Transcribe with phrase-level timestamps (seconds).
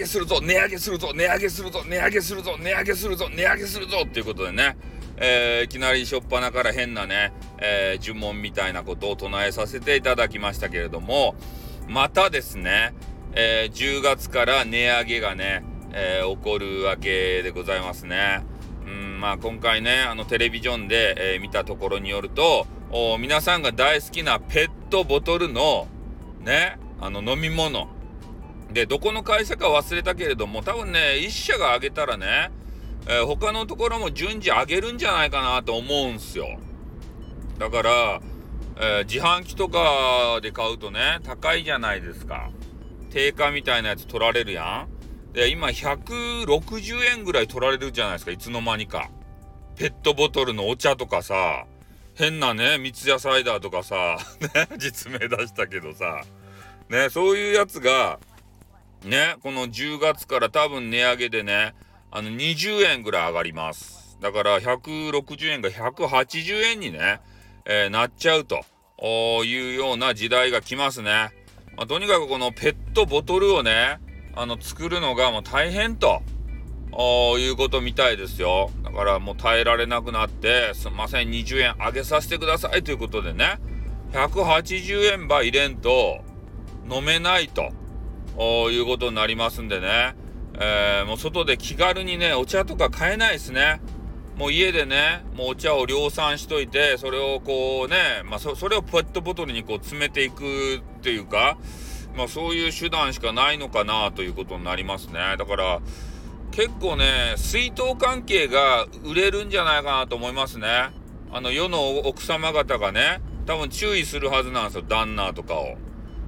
[0.00, 4.76] げするぞ、値上げするぞ、値上げするぞ、値上げするぞ、値上げするぞ、値上げするぞっていうことでね、
[5.18, 11.34] えー、いきなりしょっぱなから変なね、えー、呪文みたいなことを唱えさせていただきましたけれども、
[11.86, 12.94] またですね、
[13.34, 15.62] えー、10月から値上げがね、
[15.92, 18.42] え、起こるわけでございますね。
[18.86, 22.66] うん、まあ今回ね、あのテレビジョンで、え、見たところによると、
[23.18, 25.88] 皆さんが大好きなペットボトルの
[26.40, 27.99] ね、あの飲み物。
[28.72, 32.50] で、どこの会社か忘れたけれども、多分ね、1社が上げたらね、
[33.06, 36.46] えー、他のところも順次上げるんじゃないかなと思うんすよ。
[37.58, 38.20] だから、
[38.76, 42.50] えー、自販機とかで買うとね、高いじゃないですか。
[43.10, 45.32] 定価みたいなやつ取られるやん。
[45.32, 49.10] で、今160円ぐらい取られるじゃないですか、いつの間にか。
[49.76, 51.64] ペットボトルのお茶とかさ、
[52.14, 54.18] 変なね、三ツ矢サイダーとかさ、
[54.54, 56.22] ね、実名出したけどさ、
[56.88, 58.18] ね、そういうやつが、
[59.04, 61.74] ね、この10月から多分値上げでね、
[62.10, 64.18] あの20円ぐらい上がります。
[64.20, 67.20] だから160円が180円にね、
[67.64, 68.62] えー、なっちゃうと
[69.44, 71.30] いうような時代が来ますね。
[71.76, 73.98] まあ、とにかくこのペットボトルをね、
[74.36, 76.22] あの作るのがもう大変と。
[76.92, 78.70] いうことみたいですよ。
[78.82, 83.58] だからもう耐えられなくなって、すんません、20円上げさせてくださいということでね、
[84.12, 86.20] 180円ば入れんと
[86.90, 87.70] 飲めないと
[88.38, 90.14] いうことになりますんでね、
[90.54, 93.80] えー、もう外で気軽にね、お茶とか買えないですね。
[94.36, 101.58] もう家でね、もうお茶を量産しといて、それをこうね、まあそれをペットボトルにこう詰めていくっていうか、
[102.16, 105.36] まあそういう手段しかないのかなということになりますね。
[105.38, 105.80] だから、
[106.52, 110.90] 結構ね、水筒関係が売れるんじゃないかなと思いますね。
[111.32, 115.76] あの世の奥様方がね、多分注意するはずなんですよ、旦那とかを。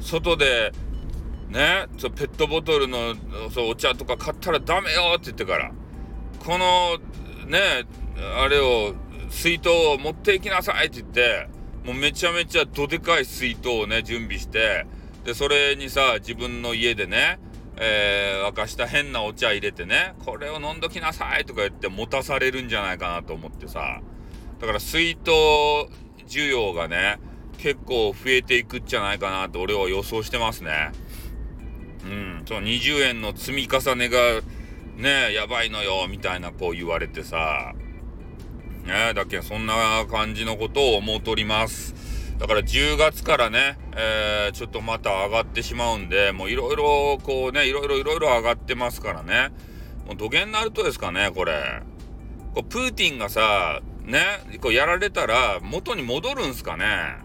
[0.00, 0.72] 外で、
[1.48, 3.14] ね、そうペットボトルの
[3.50, 5.72] そうお茶とか買ったらダメよって言ってから、
[6.44, 6.98] この、
[7.48, 7.86] ね、
[8.38, 8.94] あれを、
[9.30, 11.48] 水筒を持っていきなさいって言って、
[11.84, 14.86] もうめちゃめちゃどでかい水筒をね、準備して、
[15.24, 17.38] で、それにさ、自分の家でね、
[17.78, 24.00] えー、沸かした変なお茶入れてね、これを飲んどきなさいとか言って持たされるんじゃないかなと思ってさ、
[24.58, 25.30] だから水筒
[26.26, 27.18] 需要がね、
[27.58, 30.92] 結構増えていくんじゃないかなと俺は予想してますね。
[32.04, 34.18] うん、その20円の積み重ねが
[34.96, 37.74] ね、やばいのよ、みたいなこう言われてさ、
[38.84, 41.94] ね、だけそんな感じのことを思うとります。
[42.38, 49.52] だから10月からね、えー、ちょっとまた上がってしまうんで、もういろいろこうね、いろいろいろいろ上がってますからね。
[50.06, 51.82] もう土下になるとですかね、これ。
[52.54, 54.22] こうプーティンがさ、ね、
[54.62, 57.16] こうやられたら元に戻るんすかね。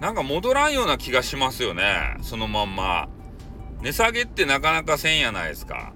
[0.00, 2.16] なんか戻らんような気がしますよね。
[2.22, 3.08] そのまんま。
[3.86, 5.92] 値下げってなかなかせんやないですか。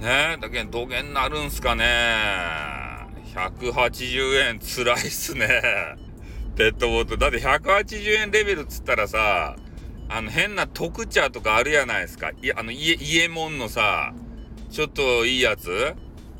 [0.00, 1.84] ねだけど土下になるんすかね。
[3.34, 5.46] 180円辛いっすね。
[6.56, 7.18] ペットボトル。
[7.18, 9.56] だって180円レベルっつったらさ、
[10.08, 12.30] あの変な特茶とかあるやないですか。
[12.40, 14.14] いあの家、家もんのさ、
[14.70, 15.94] ちょっといいやつ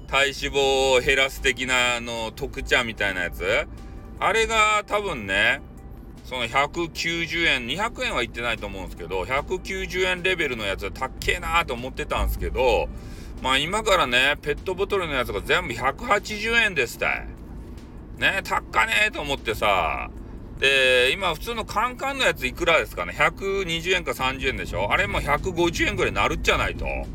[0.07, 3.69] 体脂肪を減らす的なあの特茶みたいなやつ
[4.19, 5.61] あれが多分ね、
[6.25, 12.89] その190円、200円はいってないと思うんですけど、190円レベルのやつはたっけえなーと思ってたんですけど、
[13.43, 17.27] まあ今からね、ペットボトルのやつが全部180円ですたい。
[18.19, 20.11] ね、高ねえと思ってさ、
[20.59, 24.93] で、今普通のカンカンのやついくらですかね ?120 円か30円でしょ？
[24.93, 26.87] あれも150円ぐらいなるっちゃないと。
[26.87, 27.07] ね、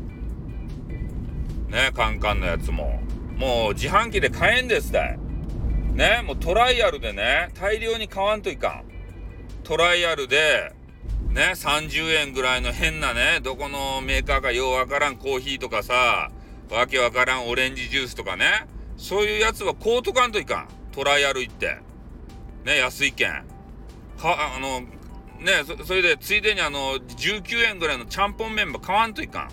[1.94, 3.00] カンカンのやつも。
[3.36, 5.18] もう自販機で買えんですたい。
[5.94, 8.84] ね、もうトライアルでね、大量に買わんといかん。
[9.70, 10.74] トライアルで、
[11.28, 16.32] ね、30円ぐらいの変なね、どこのメーカーかようわからんコーヒーとかさ、
[16.72, 18.66] わけわからんオレンジジュースとかね、
[18.96, 20.68] そういうやつは買うとかんといかん。
[20.90, 21.78] トライアル行って。
[22.64, 23.44] ね、安いけん。
[24.18, 24.80] か、あの、
[25.38, 29.50] ねそ、それで、ついでにあの、19円ぐらいのちゃんぽん麺ば買わんといかん。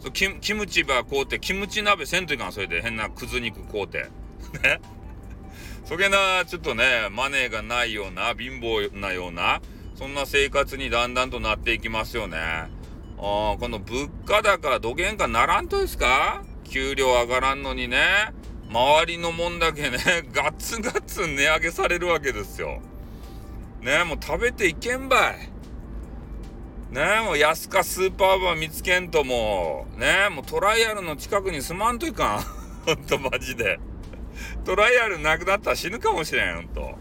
[0.00, 4.08] そキキムチば買うて、キムチ鍋せんといかん、それで変なくず肉買うて。
[4.64, 4.80] ね。
[5.84, 9.60] そげな、ちょっとね、マネーがないような、貧乏なような、
[9.94, 12.36] そんな生活にだんだんとなっていきますよね。
[13.18, 16.42] あこの物価高、どげんかならんとですか？
[16.64, 17.98] 給料上がらんのにね。
[18.70, 19.98] 周りのもんだけね、
[20.32, 22.80] ガツガツ値上げされるわけですよ。
[23.80, 25.50] ねもう食べていけんばい。
[26.90, 32.40] ねもう安かスーパーバー見つけんともう、ねもうトライアルの近くに住まんといかん。
[32.84, 33.78] ほんとマジで。
[34.64, 36.92] トライアルなくなったら死ぬかもしれん、ほんと。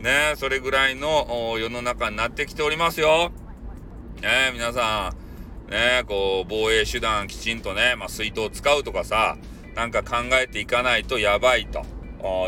[0.00, 3.32] ねそれぐらいの世の中になってきておりますよ。
[4.22, 5.12] ね皆さ
[5.68, 9.36] ん、ね、こう、防衛手段きちんとね、まあ、水筒使うとかさ、
[9.74, 11.84] なんか考えていかないとやばいと。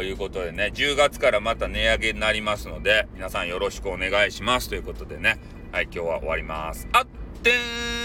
[0.03, 5.39] いうことでね、10月からまた値上げになりますので、皆さんよろしくお願いしますということでね、
[5.71, 6.89] はい、今日は終わります。
[6.93, 7.07] あっ
[7.43, 8.00] てー